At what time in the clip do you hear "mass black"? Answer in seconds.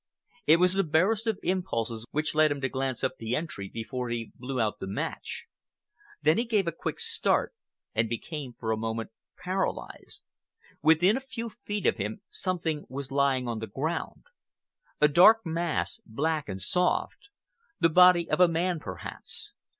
15.45-16.49